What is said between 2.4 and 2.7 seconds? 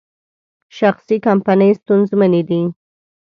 دي.